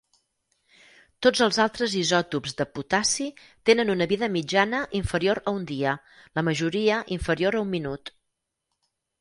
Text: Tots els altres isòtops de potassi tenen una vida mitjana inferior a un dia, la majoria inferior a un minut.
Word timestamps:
Tots 1.25 1.41
els 1.47 1.59
altres 1.65 1.93
isòtops 1.99 2.57
de 2.61 2.67
potassi 2.77 3.27
tenen 3.71 3.93
una 3.95 4.09
vida 4.13 4.31
mitjana 4.39 4.81
inferior 5.01 5.43
a 5.45 5.55
un 5.59 5.69
dia, 5.75 5.95
la 6.41 6.47
majoria 6.51 7.01
inferior 7.19 7.61
a 7.61 7.63
un 7.69 7.73
minut. 7.79 8.15